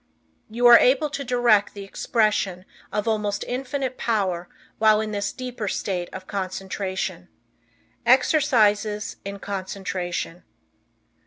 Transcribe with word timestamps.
You 0.49 0.65
are 0.65 0.79
able 0.79 1.11
to 1.11 1.23
direct 1.23 1.75
the 1.75 1.83
expression 1.83 2.65
of 2.91 3.07
almost 3.07 3.45
Infinite 3.47 3.99
Power 3.99 4.49
while 4.79 4.99
in 4.99 5.11
this 5.11 5.31
deeper 5.31 5.67
state 5.67 6.09
of 6.11 6.25
concentration. 6.25 7.27
Exercises 8.03 9.17
In 9.23 9.37
Concentration. 9.37 10.41